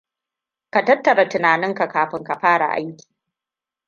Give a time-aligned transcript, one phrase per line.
[0.69, 3.07] Ka tattara tunaninka kafin ka fara aiki.